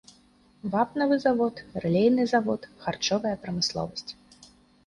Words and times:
Вапнавы 0.75 1.15
завод, 1.25 1.55
рэлейны 1.83 2.23
завод, 2.33 2.61
харчовая 2.87 3.35
прамысловасць. 3.45 4.09